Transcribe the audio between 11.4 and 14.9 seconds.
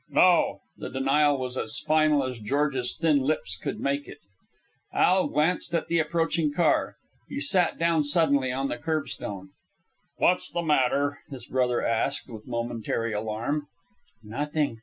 brother asked, with momentary alarm. "Nothing.